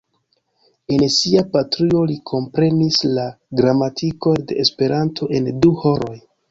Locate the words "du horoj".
5.65-6.17